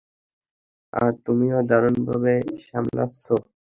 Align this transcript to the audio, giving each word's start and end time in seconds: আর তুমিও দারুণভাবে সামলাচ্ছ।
আর 0.93 1.11
তুমিও 1.25 1.57
দারুণভাবে 1.69 2.33
সামলাচ্ছ। 2.67 3.23